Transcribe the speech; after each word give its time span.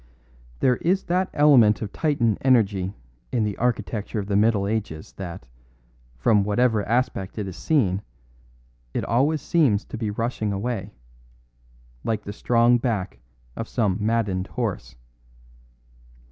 There 0.61 0.77
is 0.77 1.03
that 1.03 1.29
element 1.31 1.79
of 1.83 1.93
Titan 1.93 2.35
energy 2.41 2.95
in 3.31 3.43
the 3.43 3.55
architecture 3.57 4.17
of 4.17 4.25
the 4.25 4.35
Middle 4.35 4.65
Ages 4.65 5.13
that, 5.17 5.45
from 6.17 6.43
whatever 6.43 6.83
aspect 6.85 7.37
it 7.37 7.43
be 7.43 7.51
seen, 7.51 8.01
it 8.95 9.05
always 9.05 9.43
seems 9.43 9.85
to 9.85 9.99
be 9.99 10.09
rushing 10.09 10.51
away, 10.51 10.91
like 12.03 12.23
the 12.23 12.33
strong 12.33 12.79
back 12.79 13.19
of 13.55 13.67
some 13.69 13.95
maddened 13.99 14.47
horse. 14.47 14.95